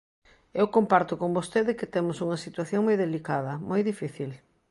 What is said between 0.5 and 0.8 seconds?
Eu